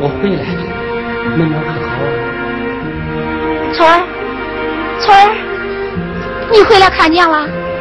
[0.00, 0.62] 我回来了，
[1.36, 2.10] 妹妹可好啊？
[3.74, 3.92] 春儿，
[5.00, 5.34] 春儿，
[6.52, 7.38] 你回来看娘了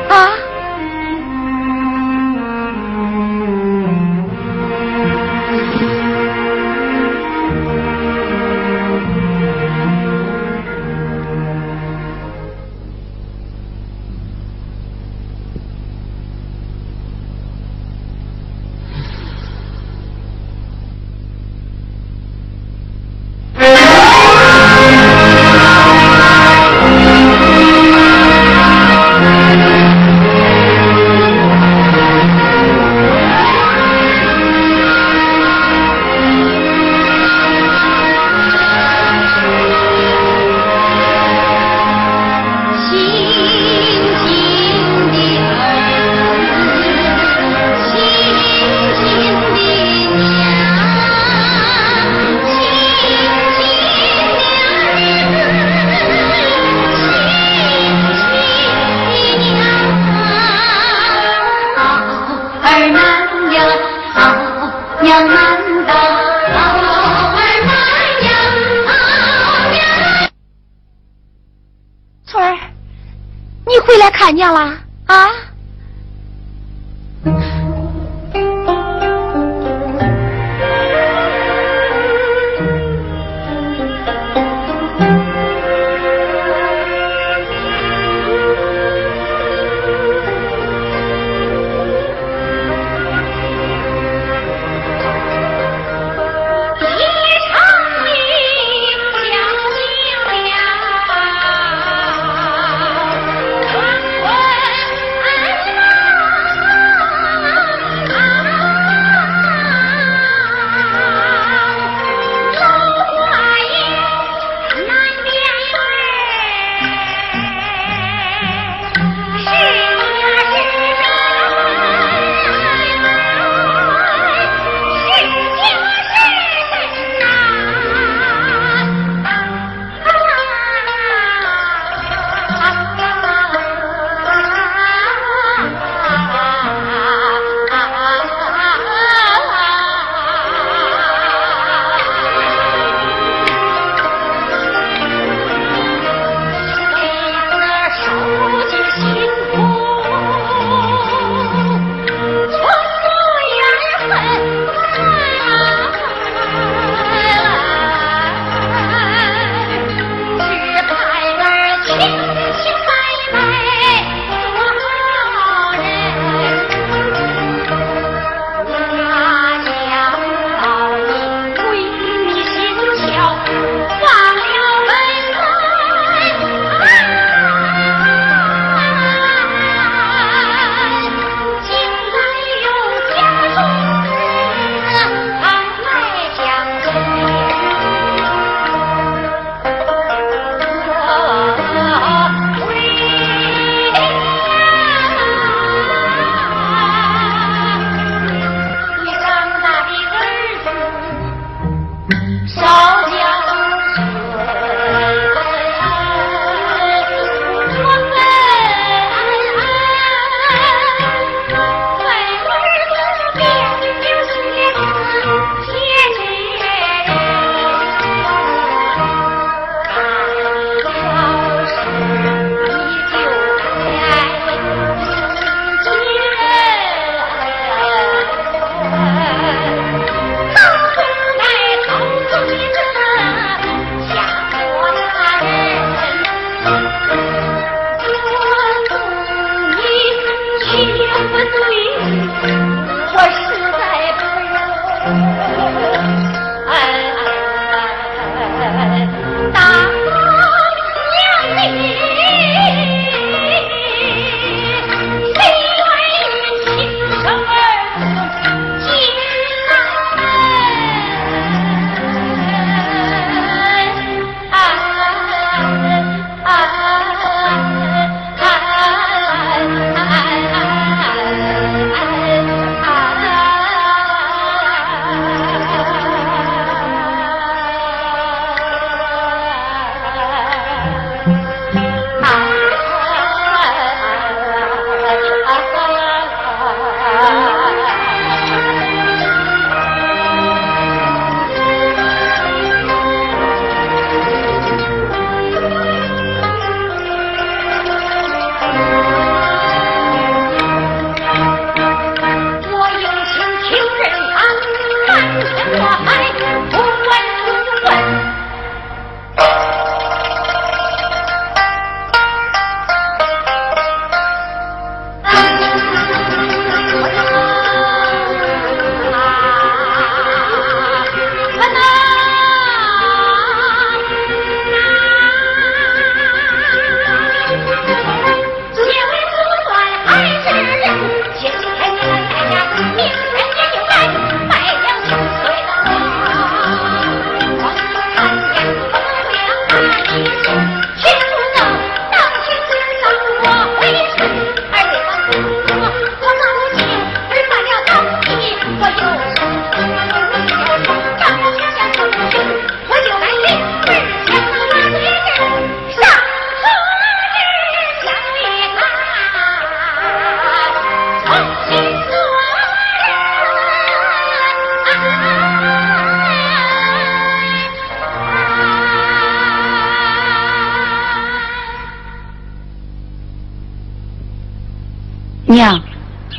[0.09, 0.29] 啊？
[74.37, 74.76] 尿啦。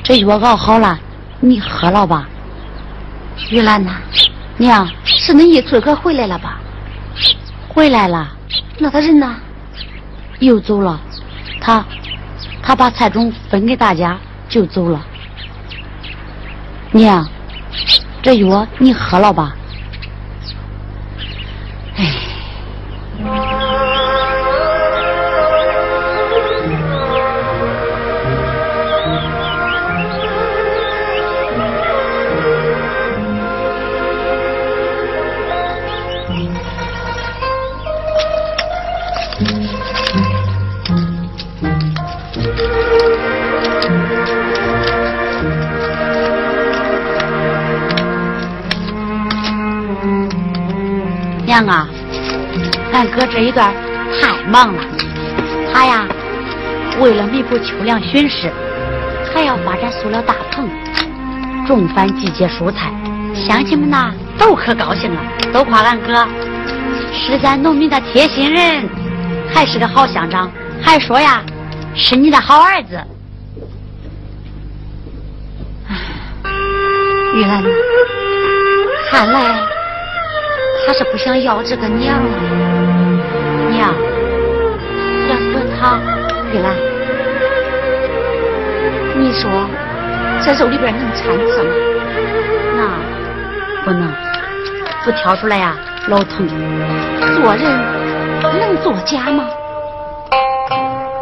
[0.08, 0.98] 这药熬好了，
[1.38, 2.26] 你喝了吧。
[3.50, 3.96] 玉兰呐，
[4.56, 6.58] 娘，是恁一村哥回来了吧？
[7.68, 8.26] 回来了。
[8.78, 9.36] 那他人呢？
[10.38, 10.98] 又走了。
[11.60, 11.84] 他，
[12.62, 14.18] 他把菜种分给大家
[14.48, 15.04] 就走了。
[16.90, 17.28] 娘，
[18.22, 19.54] 这药你喝了吧。
[51.48, 51.88] 娘啊，
[52.92, 53.72] 俺哥这一段
[54.20, 54.82] 太忙了，
[55.72, 56.06] 他呀
[57.00, 58.52] 为了弥补秋粮损失，
[59.32, 60.68] 还要发展塑料大棚，
[61.66, 62.92] 种繁季节蔬菜，
[63.34, 66.28] 乡亲们呐都可高兴了，都夸俺哥
[67.14, 68.86] 是咱农民的贴心人，
[69.50, 70.52] 还是个好乡长，
[70.82, 71.42] 还说呀
[71.94, 73.02] 是你的好儿子。
[77.32, 77.64] 玉兰，
[79.10, 79.67] 看来。
[80.88, 82.30] 他是不想要这个娘了，
[83.68, 83.94] 娘，
[85.28, 86.00] 要是他，
[86.50, 86.74] 玉兰，
[89.18, 89.68] 你说
[90.40, 91.70] 这肉里边能掺子吗？
[92.74, 94.10] 那不能，
[95.04, 95.76] 不挑出来呀，
[96.08, 96.48] 老疼。
[97.36, 97.64] 做人
[98.58, 99.44] 能作假吗？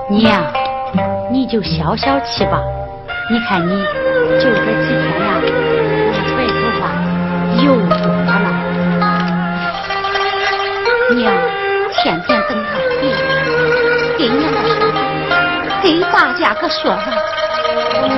[0.08, 0.44] 娘，
[1.32, 2.62] 你就消消气吧。
[3.28, 3.82] 你看你
[4.38, 5.34] 就这几天呀，
[6.14, 6.86] 这白头发
[7.64, 7.74] 又
[11.16, 11.32] 娘，
[11.94, 13.02] 天天跟他比，
[14.18, 14.76] 给娘说，
[15.82, 17.04] 给大家可说法，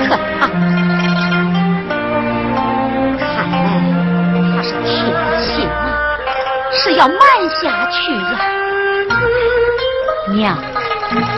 [0.09, 0.49] 可他
[3.21, 3.56] 看来
[4.56, 6.19] 他是铁了心啊，
[6.73, 7.17] 是要瞒
[7.50, 8.21] 下去呀。
[10.31, 10.59] 娘，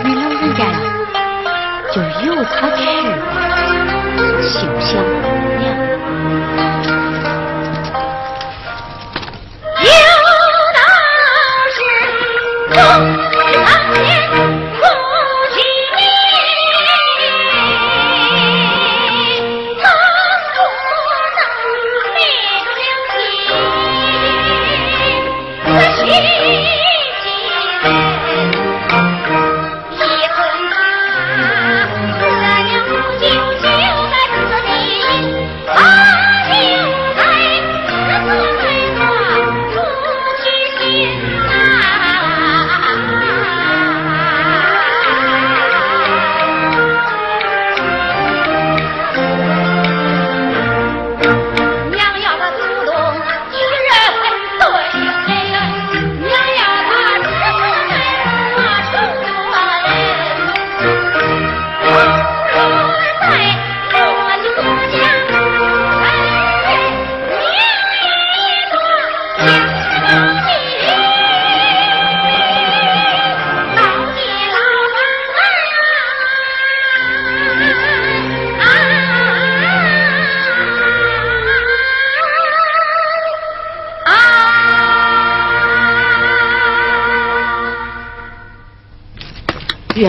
[0.02, 0.78] 你老人家呀，
[1.92, 3.22] 就由他去吧，
[4.40, 4.88] 休想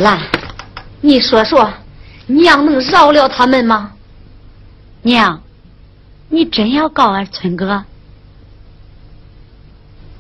[0.02, 0.20] 兰，
[1.00, 1.72] 你说说，
[2.26, 3.92] 娘能饶了他们吗？
[5.04, 5.42] 娘，
[6.30, 7.86] 你真要告俺春哥？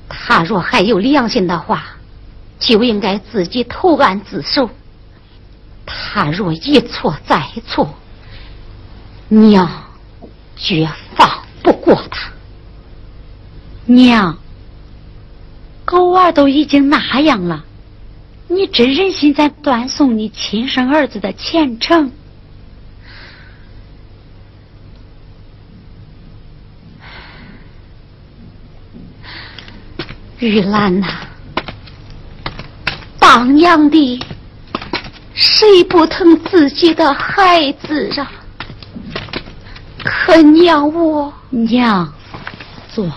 [0.07, 1.83] 他若还有良心的话，
[2.59, 4.69] 就应该自己投案自首。
[5.85, 7.95] 他若一错再错，
[9.29, 9.67] 娘
[10.55, 11.27] 绝放
[11.63, 12.31] 不过他。
[13.85, 14.37] 娘，
[15.85, 17.65] 狗娃都已经那样了。
[18.53, 22.11] 你真忍心咱断送你亲生儿子的前程？
[30.39, 31.07] 玉兰呐，
[33.19, 34.19] 当娘的
[35.33, 38.31] 谁不疼自己的孩子啊？
[40.03, 42.13] 可娘我娘，
[42.91, 43.09] 坐。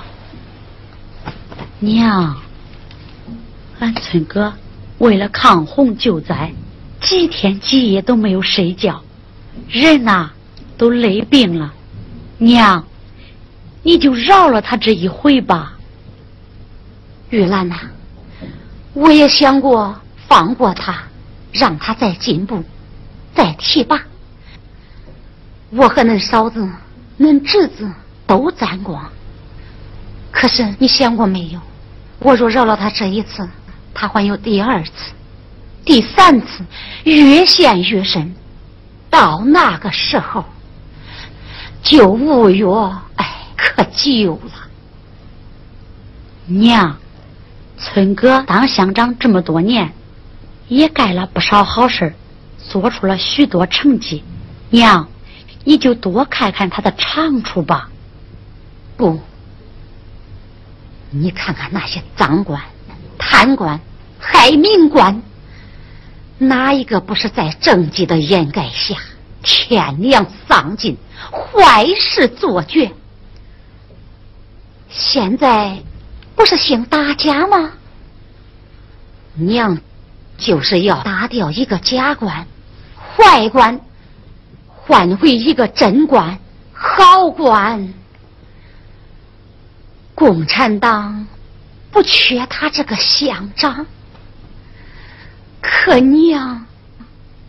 [1.81, 2.37] 娘，
[3.81, 4.53] 俺村哥。
[5.05, 6.51] 为了抗洪救灾，
[6.99, 9.03] 几天几夜都没有睡觉，
[9.69, 10.31] 人呐
[10.79, 11.75] 都累病了。
[12.39, 12.83] 娘，
[13.83, 15.75] 你就饶了他这一回吧。
[17.29, 17.77] 玉兰呐，
[18.95, 19.95] 我也想过
[20.27, 21.03] 放过他，
[21.53, 22.65] 让他再进步，
[23.35, 24.01] 再提拔。
[25.69, 26.67] 我和恁嫂子、
[27.21, 27.93] 恁侄子
[28.27, 29.07] 都沾光。
[30.31, 31.61] 可是你想过没有？
[32.21, 33.47] 我若饶了他这一次，
[33.95, 34.91] 他还有第二次、
[35.85, 36.65] 第三次，
[37.05, 38.35] 越陷越深。
[39.09, 40.45] 到那个时候，
[41.83, 44.53] 就无药哎可救了。
[46.47, 46.99] 娘，
[47.79, 49.93] 村哥当乡长这么多年，
[50.67, 52.13] 也干了不少好事
[52.59, 54.25] 做出了许多成绩。
[54.71, 55.09] 娘，
[55.63, 57.89] 你就多看看他的长处吧。
[58.97, 59.21] 不。
[61.11, 62.61] 你看看那些赃官、
[63.27, 63.81] 贪官、
[64.21, 65.23] 害民官，
[66.37, 68.95] 哪一个不是在政绩的掩盖下，
[69.43, 70.97] 天良丧尽，
[71.33, 72.93] 坏事做绝？
[74.91, 75.83] 现在
[76.37, 77.73] 不是兴打假吗？
[79.33, 79.79] 娘
[80.37, 82.47] 就是要打掉一个假官、
[83.17, 83.81] 坏官，
[84.69, 86.39] 换回一个真官、
[86.73, 87.95] 好官。
[90.15, 91.27] 共产党
[91.95, 93.87] 不缺他这个乡长，
[95.61, 96.67] 可娘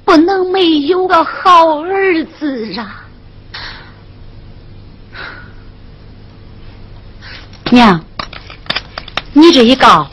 [0.03, 3.03] 不能没有个好儿子啊！
[7.71, 7.99] 娘，
[9.33, 10.07] 你这一告，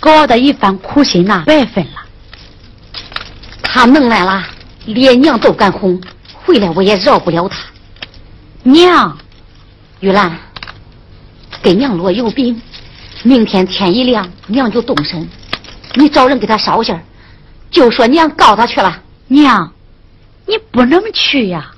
[0.00, 2.00] 搞的一番苦心呐，白费了。
[3.62, 4.42] 他能来了，
[4.86, 6.00] 连娘都敢哄，
[6.32, 7.58] 回来我也饶不了他。
[8.62, 9.18] 娘，
[10.00, 10.34] 玉兰。
[11.62, 12.58] 给娘落油饼，
[13.22, 15.28] 明天天一亮，娘就动身。
[15.94, 16.98] 你找人给他捎信
[17.70, 19.02] 就说娘告他去了。
[19.28, 19.72] 娘，
[20.46, 21.70] 你不能去呀。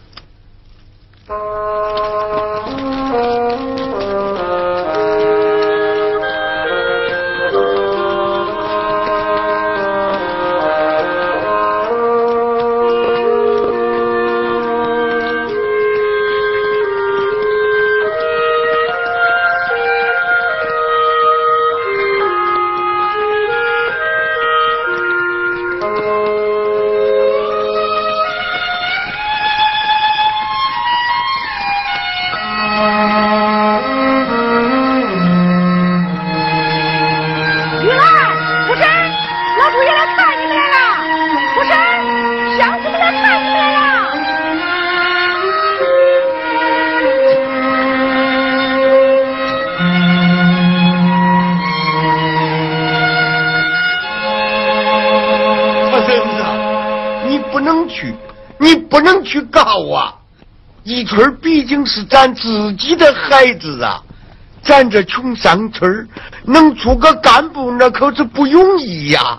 [59.91, 60.15] 啊！
[60.85, 64.03] 一村毕竟是咱自己的孩子啊，
[64.65, 66.09] 咱这穷山村
[66.45, 69.39] 能出个干部，那可是不容易呀。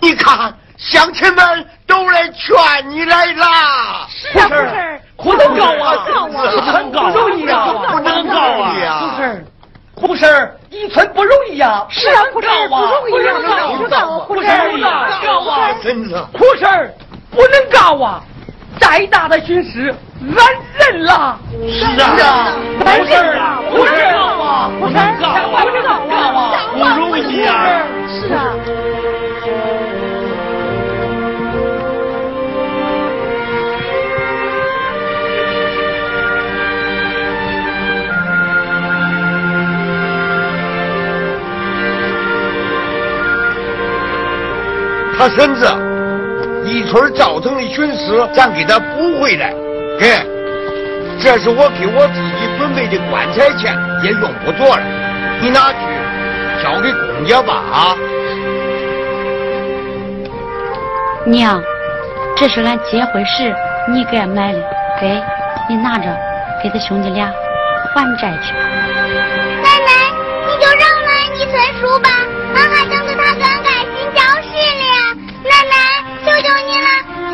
[0.00, 4.08] 你看，乡亲们都来劝你来啦。
[4.08, 8.74] 是啊，不是，不能告啊，不容易啊，不能告啊。
[9.00, 9.46] 不是，
[9.94, 11.86] 不是，一村不容易呀。
[11.88, 13.34] 是啊，不是，不容易啊，
[13.76, 14.48] 不告，不是，
[15.24, 16.94] 告啊，真的，苦事
[17.30, 18.24] 不能告啊。
[18.80, 19.94] 再大的损失，
[20.36, 20.36] 俺
[20.78, 21.38] 认了。
[21.68, 25.00] 是啊，不是啊，不是啊，不是啊，
[25.52, 25.88] 不是啊，
[26.72, 27.50] 不容易啊。
[28.08, 28.38] 是啊。
[45.18, 45.89] 他孙子。
[46.70, 49.52] 一村造成的损失，咱给他补回来。
[49.98, 50.06] 给，
[51.20, 54.82] 这是我给我自己准备的棺材钱，也用不着了。
[55.40, 55.78] 你拿去
[56.62, 57.96] 交给公家吧，啊！
[61.26, 61.60] 娘，
[62.36, 63.52] 这是俺结婚时
[63.88, 64.60] 你给俺买的，
[65.00, 65.20] 给，
[65.68, 66.04] 你拿着，
[66.62, 67.32] 给他兄弟俩
[67.92, 68.52] 还债去。
[69.60, 69.90] 奶奶，
[70.46, 72.10] 你就让俺一村叔吧，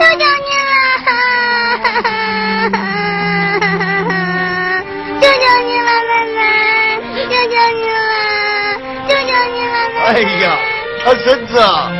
[0.06, 0.70] 求求你了，
[5.20, 6.38] 求求你了，奶奶，
[7.16, 8.06] 求求你了，
[9.08, 10.08] 求求你了，哎
[10.42, 10.44] 呀，
[11.04, 11.90] 他孙子啊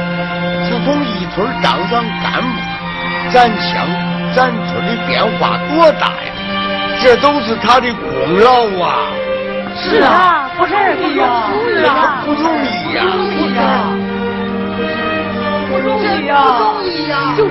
[0.69, 2.47] 自从一村当上干部，
[3.33, 3.73] 咱乡
[4.35, 4.37] 咱
[4.69, 6.31] 村的变化多大呀！
[7.03, 9.11] 这都是他的功劳啊！
[9.83, 13.61] 是啊，不是的呀，是啊，不容易呀，是啊。
[13.91, 13.96] 不
[15.87, 17.51] 容易呀，不容易呀，就是。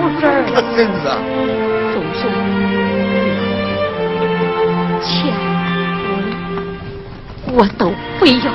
[0.54, 1.04] 他孙子，
[1.94, 2.20] 总是
[5.02, 5.10] 钱
[7.48, 8.52] 我我都不要，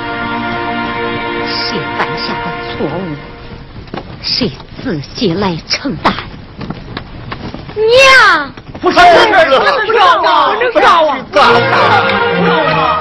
[1.47, 2.89] 谁犯下的错误，
[4.21, 4.51] 谁
[4.83, 6.13] 自己来承担。
[7.75, 8.53] 娘。
[8.79, 11.43] 不是，不能告啊，不能告啊，告啊！
[12.43, 13.00] 这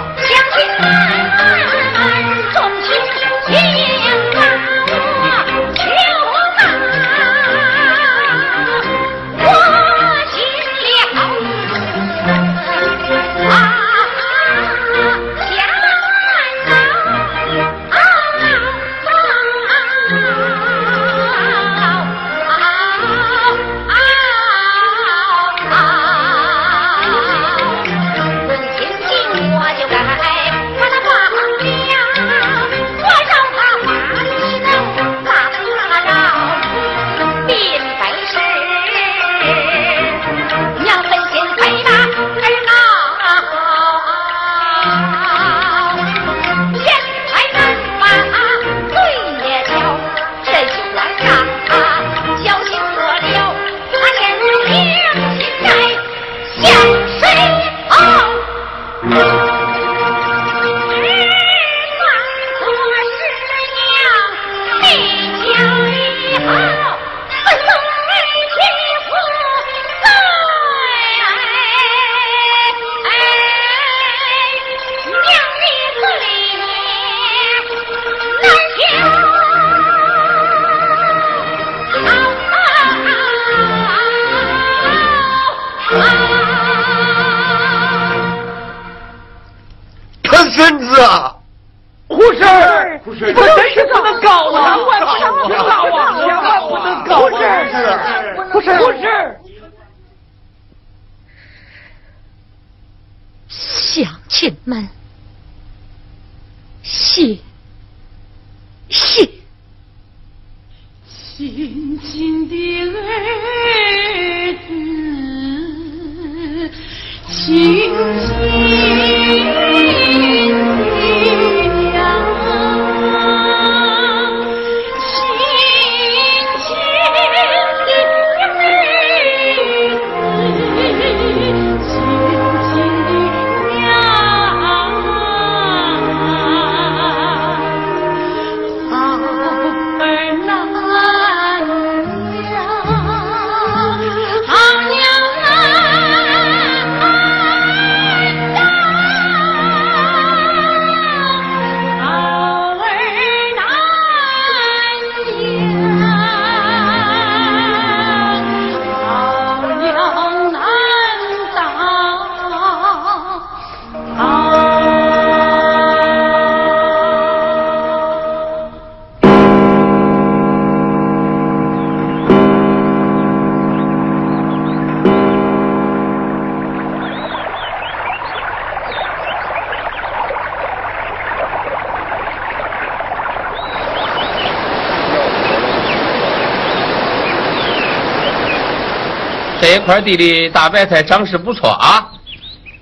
[189.91, 192.07] 块地的大白菜长势不错啊，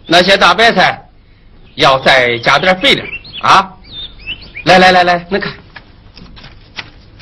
[0.04, 1.02] 那些大白菜
[1.76, 3.02] 要再加点肥料
[3.40, 3.66] 啊！
[4.64, 5.50] 来来来来，你看，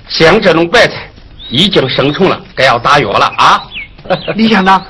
[0.09, 1.09] 像这种白菜
[1.51, 3.63] 已经生虫了，该要打药了啊！
[4.35, 4.85] 李乡长。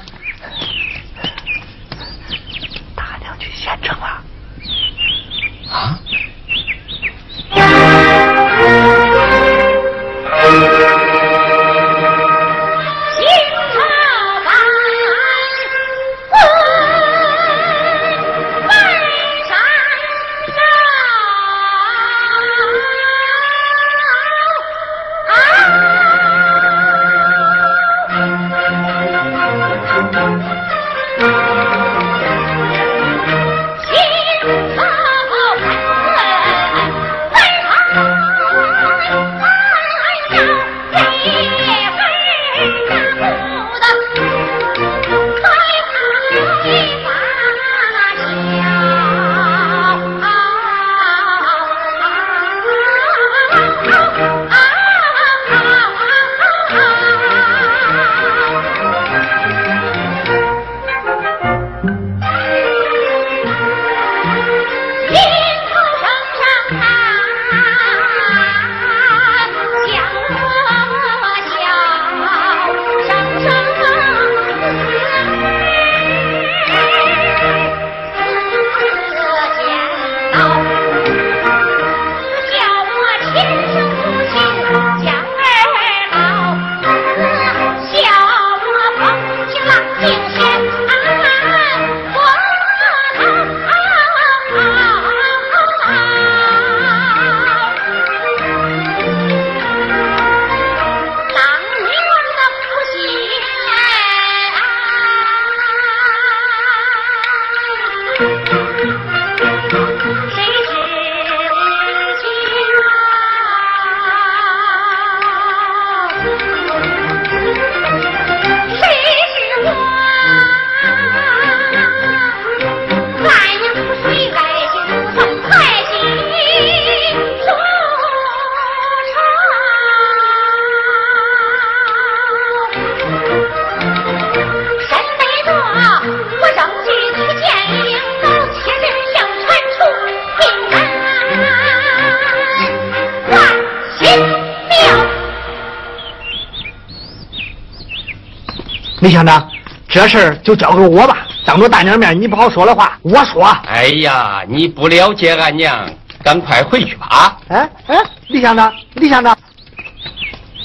[149.17, 149.49] 乡长，
[149.89, 151.27] 这事儿就交给我吧。
[151.47, 153.45] 当着大娘面，你不好说的话，我说。
[153.67, 155.89] 哎呀，你不了解俺娘，
[156.23, 157.39] 赶快回去吧啊！
[157.49, 157.97] 哎哎，
[158.29, 159.35] 李乡长，李乡长，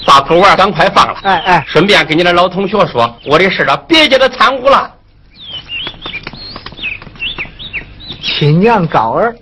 [0.06, 1.18] 把狗娃赶快放了。
[1.24, 4.92] 哎哎，顺便跟你的老同学说，我的事啊，别叫他掺和了。
[8.22, 9.34] 亲娘高儿，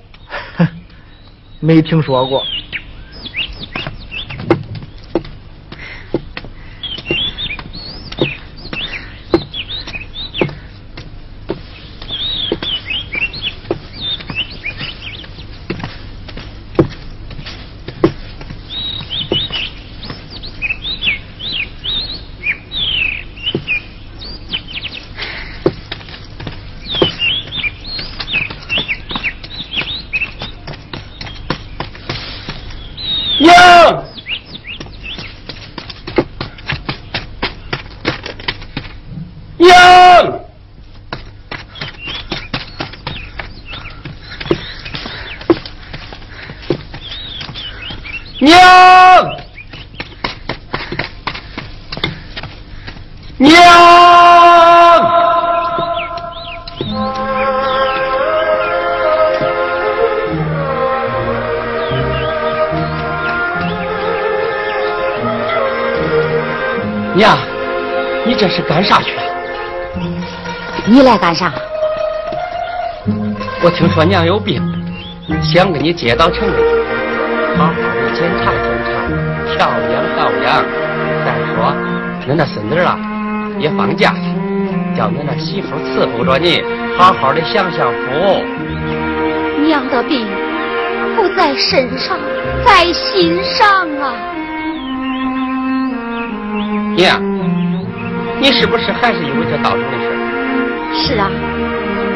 [1.59, 2.43] 没听说过。
[48.39, 48.57] 娘
[53.37, 53.51] 娘。
[67.15, 67.37] 娘，
[68.25, 69.23] 你这是干啥去了？
[70.85, 71.51] 你来干啥？
[73.61, 74.61] 我听说娘有病，
[75.43, 76.53] 想给你接到城里，
[77.57, 77.73] 好
[78.19, 78.91] 检查检查，
[79.55, 80.45] 调养调养。
[81.23, 81.71] 再说，
[82.27, 82.99] 恁那孙子啊，
[83.57, 84.27] 也放假去，
[84.93, 86.61] 叫恁那媳妇伺候着你，
[86.97, 88.43] 好好的享享福。
[89.65, 90.27] 娘的病
[91.15, 92.17] 不在身上，
[92.65, 94.13] 在心上啊。
[96.97, 97.21] 娘，
[98.41, 99.97] 你是不是还是因为这道成的
[100.93, 101.13] 事？
[101.13, 101.31] 是啊，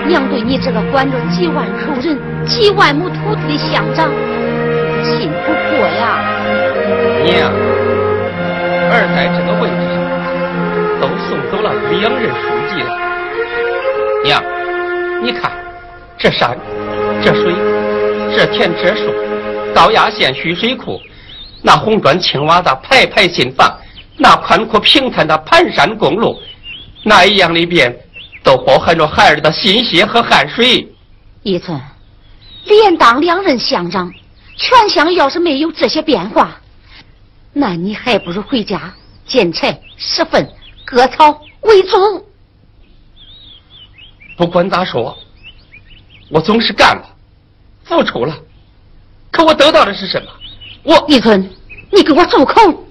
[0.06, 4.10] 娘对你这个管着几万口人、几万亩土地的乡长，
[5.04, 6.20] 信不过呀。
[7.24, 7.52] 娘，
[8.92, 9.96] 儿在这个位置上，
[11.00, 12.90] 都送走了两任书记了。
[14.24, 14.44] 娘，
[15.22, 15.52] 你看，
[16.18, 16.58] 这山，
[17.22, 17.54] 这水，
[18.36, 19.14] 这田，这树，
[19.74, 21.00] 高压线蓄水库，
[21.62, 23.78] 那红砖青瓦的排排新房。
[24.16, 26.38] 那宽阔平坦的盘山公路，
[27.04, 27.94] 那一样里边
[28.44, 30.88] 都包含着孩儿的心血和汗水。
[31.42, 31.78] 一村
[32.66, 34.14] 连当两任乡长，
[34.56, 36.60] 全乡要是没有这些变化，
[37.52, 38.94] 那你还不如回家
[39.26, 40.48] 捡柴拾粪
[40.86, 42.26] 割草为主。
[44.38, 45.18] 不管咋说，
[46.30, 47.16] 我总是干了，
[47.84, 48.36] 付出了，
[49.32, 50.32] 可我得到的是什么？
[50.84, 51.50] 我一村，
[51.92, 52.86] 你给我住口！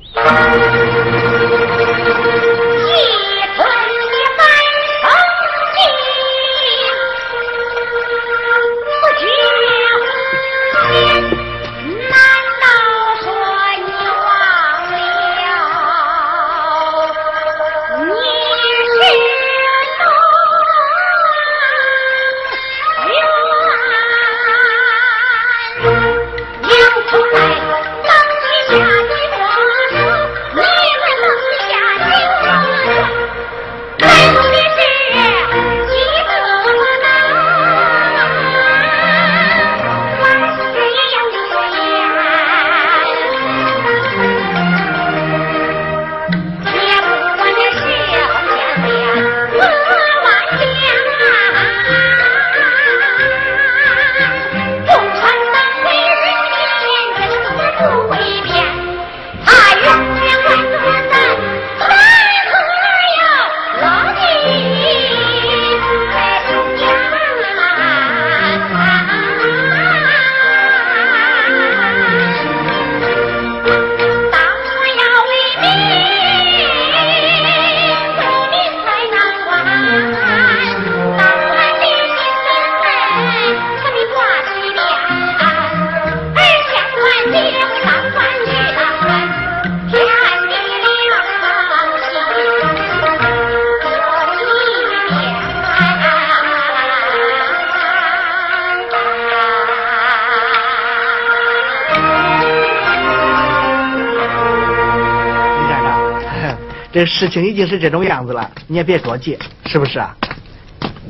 [107.06, 110.16] 事情已经是这种样子了，你也别着急，是不是啊？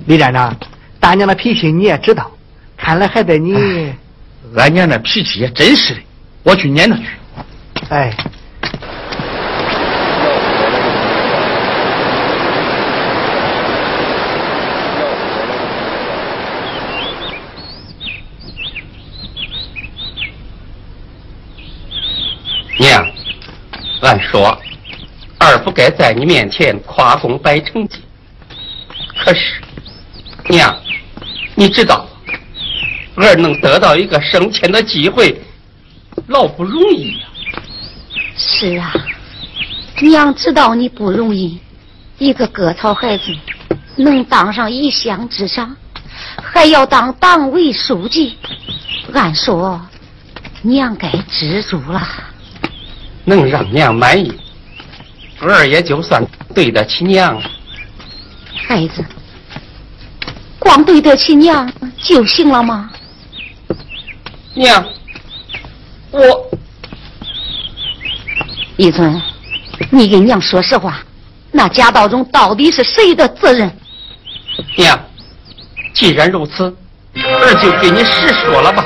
[0.07, 0.55] 李站长，
[0.99, 2.31] 大娘的脾气你也知道，
[2.77, 3.93] 看来还得你。
[4.57, 6.01] 俺娘那脾气也真是的，
[6.43, 7.05] 我去撵他去。
[7.89, 8.15] 哎。
[22.79, 23.07] 娘，
[24.01, 24.59] 俺说。
[25.43, 27.99] 儿不该在你面前夸功摆成绩，
[29.25, 29.61] 可是
[30.49, 30.75] 娘，
[31.55, 32.09] 你知道
[33.17, 35.41] 儿能得到一个升迁的机会，
[36.29, 37.29] 老不容易呀。
[38.37, 38.93] 是啊，
[40.01, 41.59] 娘知道你不容易，
[42.19, 43.25] 一个割草孩子
[43.97, 45.77] 能当上一乡之长，
[46.43, 48.39] 还要当党委书记，
[49.13, 49.81] 按说
[50.63, 52.01] 娘该知足了。
[53.25, 54.33] 能让娘满意，
[55.51, 56.25] 儿也就算
[56.55, 57.51] 对得起娘了。
[58.69, 59.05] 孩子，
[60.59, 62.91] 光对得起娘就行了吗？
[64.55, 64.85] 娘，
[66.11, 66.51] 我
[68.77, 69.21] 一尊，
[69.91, 70.99] 你跟娘说实话，
[71.51, 73.71] 那贾道中到底是谁的责任？
[74.77, 74.99] 娘，
[75.95, 76.65] 既然如此，
[77.15, 78.85] 儿就给你实说了吧。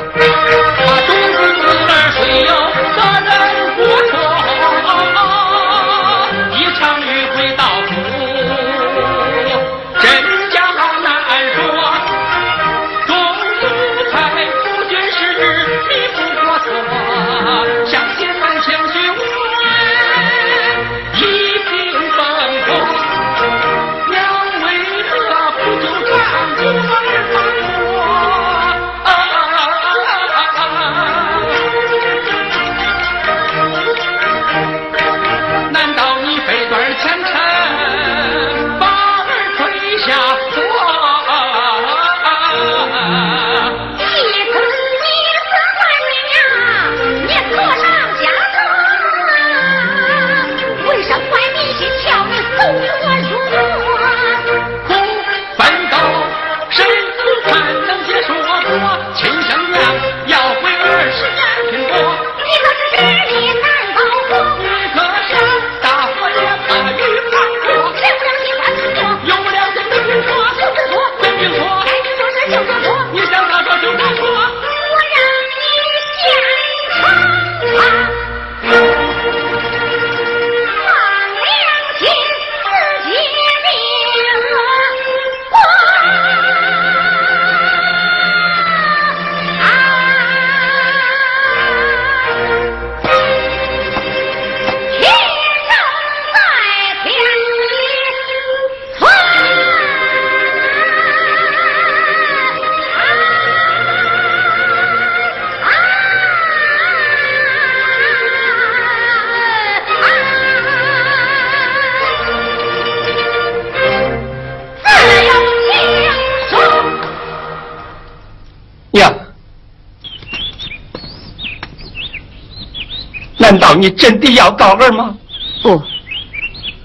[123.77, 125.17] 你真的要告儿吗？
[125.63, 125.81] 不，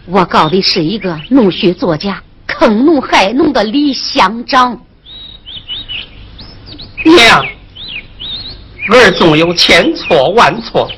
[0.08, 4.80] 我告的是一个弄虚作假、坑农害农的李乡长。
[7.04, 7.46] 娘，
[8.92, 10.90] 儿总有千错万错，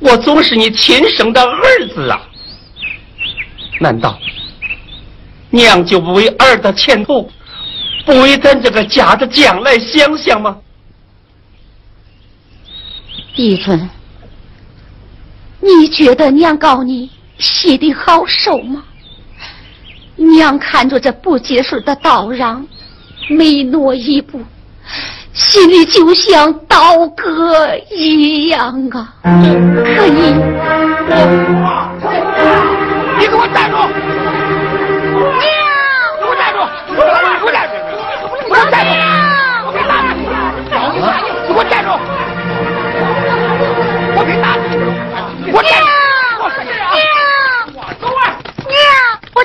[0.00, 2.20] 我总是你亲生的儿子啊！
[3.80, 4.18] 难道
[5.50, 7.30] 娘就不为儿的前途，
[8.04, 10.56] 不为咱这个家的将来想想吗？
[13.36, 13.88] 一春。
[15.64, 18.84] 你觉得娘告你喜的好受吗？
[20.16, 22.62] 娘看着这不结实的道壤，
[23.30, 24.42] 每挪一步，
[25.32, 29.14] 心里就像刀割一样啊！
[29.22, 30.34] 可以，
[33.18, 33.76] 你给我站住！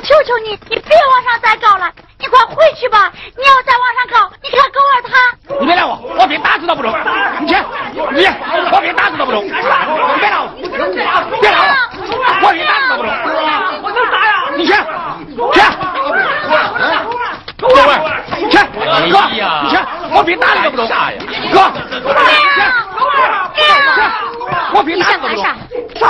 [0.09, 3.11] 求求你，你别往上再告了，你快回去吧。
[3.37, 5.13] 你要再往上告，你看狗儿他。
[5.59, 6.91] 你别拦我，我非打死都不中。
[7.39, 7.53] 你去，
[7.93, 8.25] 你，
[8.71, 9.45] 我非打死都不中。
[9.45, 10.57] 你别拦我，
[11.39, 11.77] 别拦我，
[12.41, 13.13] 我非打死都不中。
[13.83, 14.49] 我能打呀？
[14.57, 14.73] 你去，
[15.53, 15.61] 去，
[18.49, 18.57] 去，
[19.13, 19.21] 哥，
[19.61, 19.77] 你去，
[20.11, 20.89] 我非打你都不中。
[21.53, 21.69] 哥，
[22.49, 22.65] 娘，
[23.53, 24.01] 娘，
[24.73, 25.35] 我非打死都不？
[25.99, 26.09] 哥，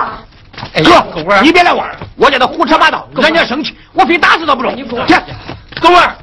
[1.42, 4.76] 你别来玩，我叫他胡扯八道，人家生气，我非打死他不中。
[4.76, 4.98] 去，狗
[5.94, 6.16] 儿。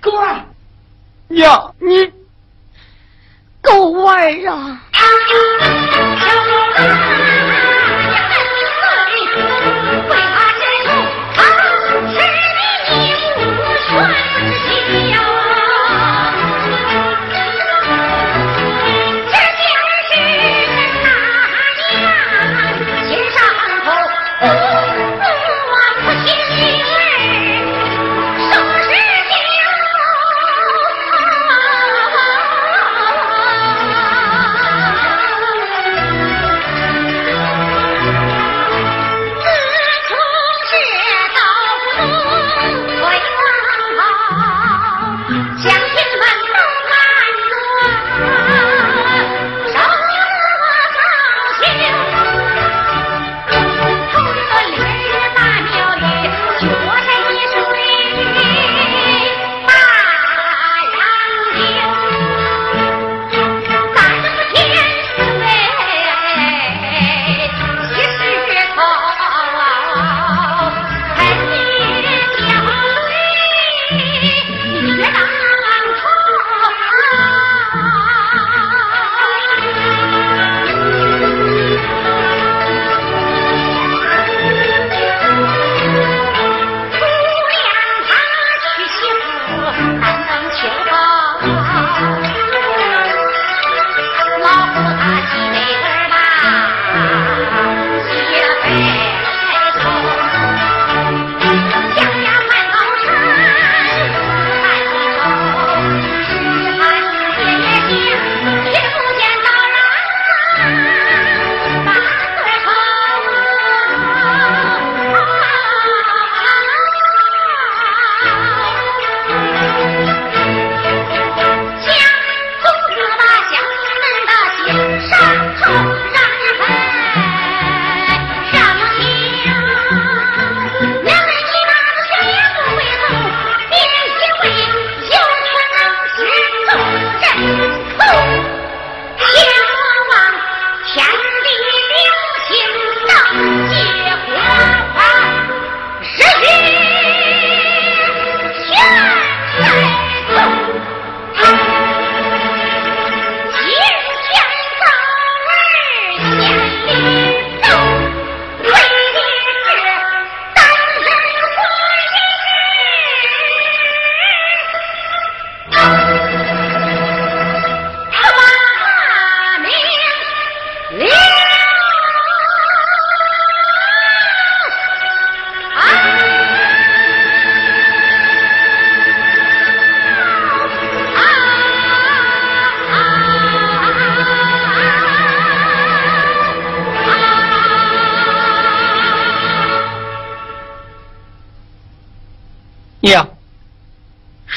[0.00, 0.44] 狗儿，
[1.28, 2.12] 娘，你
[3.62, 4.80] 狗儿啊！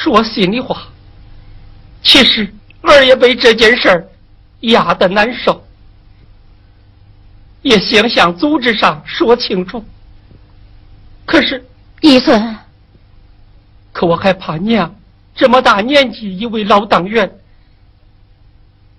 [0.10, 0.88] 说心里话，
[2.02, 2.52] 其实
[2.82, 4.08] 儿也被这件事儿
[4.62, 5.64] 压得难受，
[7.62, 9.86] 也想向组织上说清楚。
[11.28, 11.64] 可是，
[12.02, 12.58] 义孙，
[13.94, 14.96] 可我还怕娘
[15.36, 17.32] 这么大年纪一位老党员，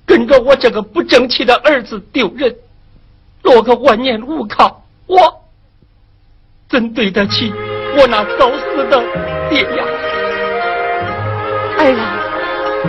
[0.07, 2.55] 跟着我这个不争气的儿子丢人，
[3.43, 5.51] 落个万年无靠，我
[6.69, 7.53] 怎对得起
[7.99, 9.03] 我那早死的
[9.51, 9.85] 爹呀？
[11.85, 12.05] 儿啊，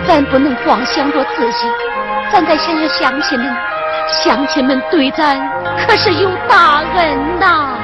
[0.06, 1.66] 咱不能光想着自己，
[2.32, 3.56] 咱得想想乡亲们，
[4.08, 5.38] 乡亲们对咱
[5.86, 7.78] 可是有大恩呐。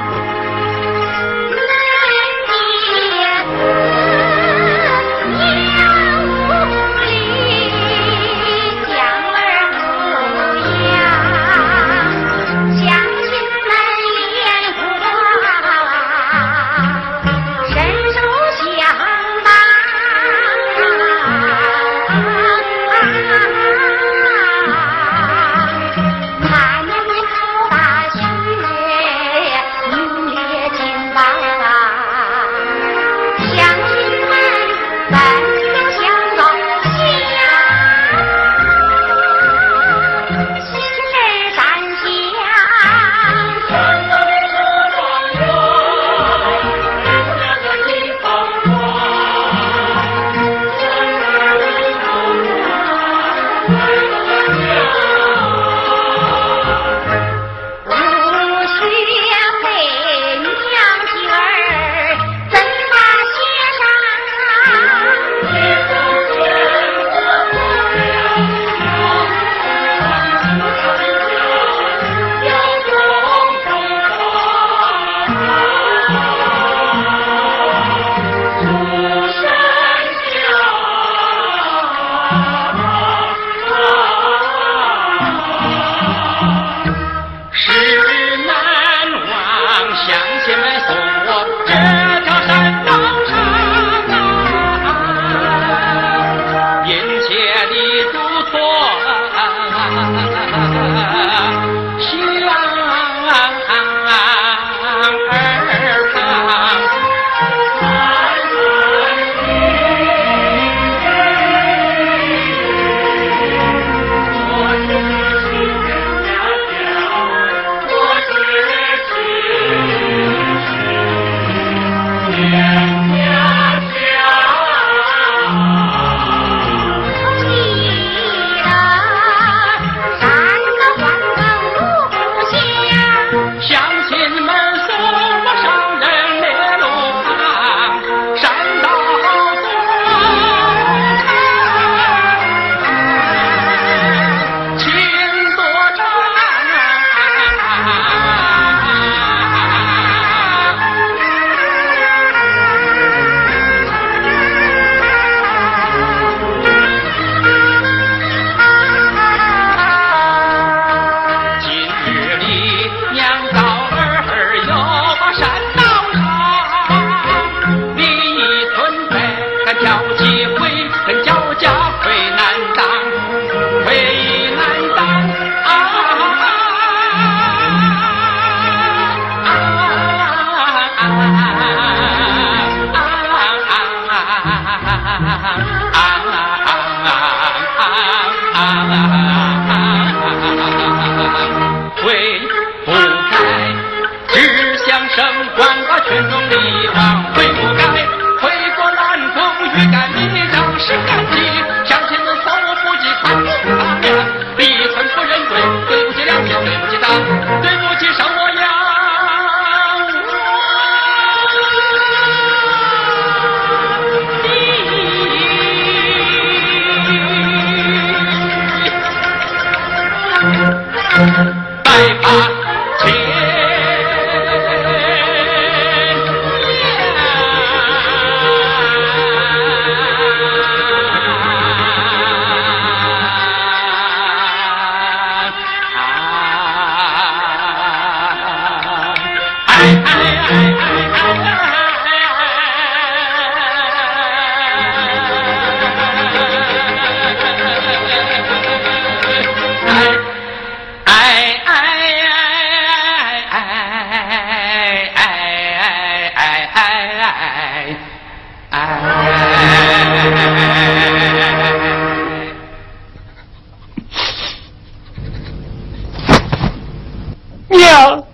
[267.69, 268.25] 娘，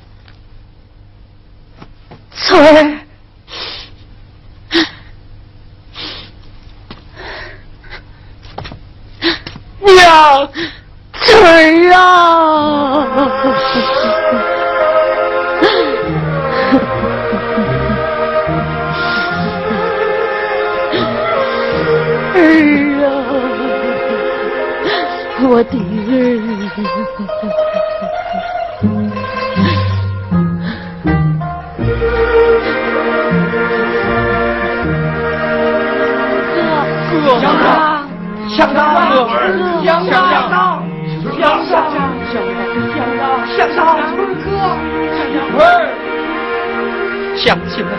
[2.31, 2.99] 翠儿，
[9.79, 10.49] 娘，
[11.21, 13.05] 翠儿啊！
[22.33, 23.05] 儿啊，
[25.47, 25.79] 我的儿，
[38.56, 38.74] 长，
[39.84, 40.84] 乡长，乡长，
[41.39, 41.95] 乡长，乡长，
[42.95, 43.78] 乡长，乡长，
[44.43, 44.47] 哥，
[45.51, 45.91] 春儿，
[47.36, 47.91] 乡亲们，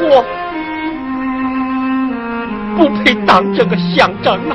[0.00, 0.24] 我
[2.76, 4.52] 不配当这个乡长啊！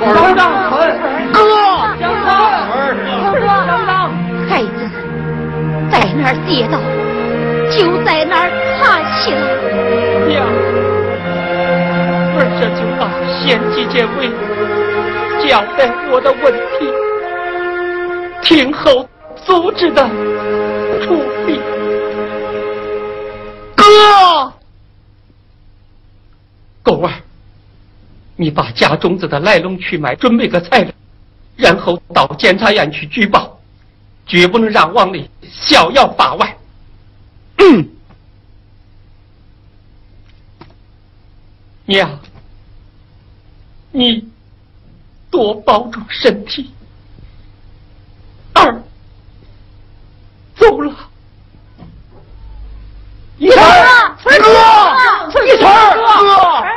[0.00, 0.40] 乡长，
[0.70, 0.74] 哥，
[1.98, 2.28] 乡长，
[3.66, 3.88] 乡长，
[4.48, 4.78] 孩子
[5.90, 6.78] 在哪儿跌倒，
[7.68, 8.46] 就在哪儿
[8.78, 8.80] 爬
[9.18, 9.38] 起来。
[13.42, 14.28] 县纪检委
[15.42, 16.86] 交代我的问题，
[18.42, 19.08] 听候
[19.44, 20.06] 组织的
[21.02, 21.14] 处
[21.46, 21.58] 理。
[23.74, 24.52] 哥，
[26.82, 27.12] 狗儿，
[28.36, 30.92] 你把家中子的来龙去脉准备个材料，
[31.56, 33.58] 然后到检察院去举报，
[34.26, 36.56] 绝不能让王丽逍遥法外。
[37.56, 37.88] 嗯。
[41.86, 42.20] 娘，
[43.92, 44.28] 你
[45.30, 46.72] 多保重身体。
[48.52, 48.82] 二
[50.56, 50.94] 走了，
[53.38, 54.30] 一春儿，哥，
[55.46, 56.30] 一春儿，哥，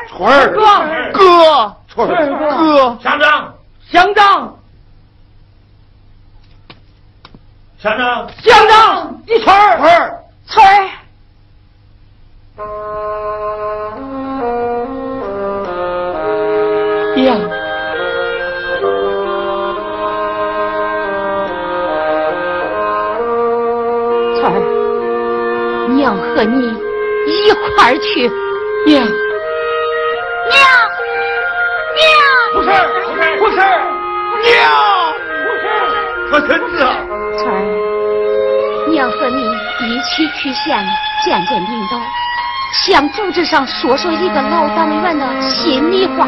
[0.10, 0.54] 春儿，
[1.12, 2.14] 哥，春儿，
[2.58, 3.56] 哥，乡长，
[3.92, 4.58] 乡长，
[7.80, 10.90] 乡长，乡长，一春儿，春儿，翠儿，
[26.34, 26.68] 和你
[27.28, 28.30] 一块儿去。
[28.86, 29.06] 娘，
[30.50, 30.62] 娘，
[31.96, 32.10] 娘，
[32.54, 32.68] 不是，
[33.40, 33.56] 不是，
[34.44, 34.52] 娘，
[36.30, 36.78] 可孙子，
[37.38, 37.56] 翠儿，
[38.90, 40.84] 娘和你一起去县
[41.24, 41.98] 见见领导，
[42.86, 46.28] 向组织上说说一个老党员的心里话。